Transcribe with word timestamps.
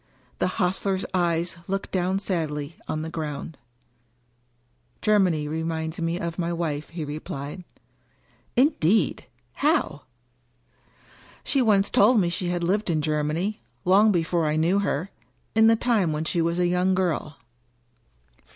The 0.39 0.47
hostler's 0.57 1.05
eyes 1.13 1.57
looked 1.67 1.91
down 1.91 2.17
sadly 2.17 2.75
on 2.87 3.03
the 3.03 3.09
ground, 3.11 3.55
Germany 5.03 5.47
reminds 5.47 6.01
me 6.01 6.19
of 6.19 6.39
my 6.39 6.51
wife," 6.51 6.89
he 6.89 7.05
replied. 7.05 7.63
"Indeed! 8.55 9.27
How?" 9.53 10.01
"She 11.43 11.61
once 11.61 11.91
told 11.91 12.19
me 12.19 12.29
she 12.29 12.47
had 12.47 12.63
lived 12.63 12.89
in 12.89 13.03
Germany— 13.03 13.61
^long 13.85 14.11
before 14.11 14.47
I 14.47 14.55
knew 14.55 14.79
her— 14.79 15.11
in 15.53 15.67
the 15.67 15.75
time 15.75 16.11
when 16.11 16.25
she 16.25 16.41
was 16.41 16.57
a 16.57 16.65
young 16.65 16.95
girl." 16.95 17.37